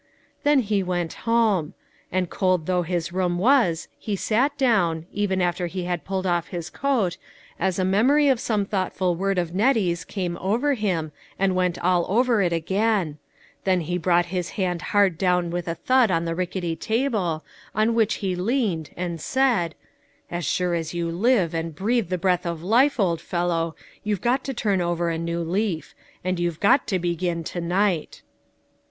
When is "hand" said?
14.81-15.17